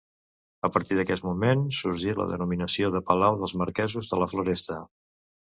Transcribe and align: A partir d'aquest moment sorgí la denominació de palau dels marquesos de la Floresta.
A 0.67 0.69
partir 0.77 0.95
d'aquest 0.99 1.27
moment 1.27 1.61
sorgí 1.81 2.15
la 2.21 2.27
denominació 2.33 2.91
de 2.97 3.05
palau 3.11 3.39
dels 3.43 3.55
marquesos 3.63 4.13
de 4.15 4.23
la 4.25 4.33
Floresta. 4.33 4.81